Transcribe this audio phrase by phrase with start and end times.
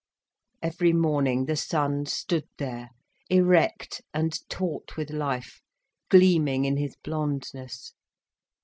[0.63, 2.89] Every morning, the son stood there,
[3.29, 5.61] erect and taut with life,
[6.09, 7.93] gleaming in his blondness.